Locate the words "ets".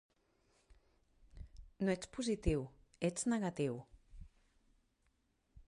1.95-2.09, 3.11-3.29